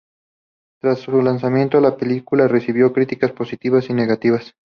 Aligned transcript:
Tras 0.81 0.97
su 0.99 1.21
lanzamiento 1.21 1.79
la 1.79 1.95
película 1.95 2.47
recibió 2.47 2.91
críticas 2.91 3.33
positivas 3.33 3.87
y 3.91 3.93
negativas. 3.93 4.55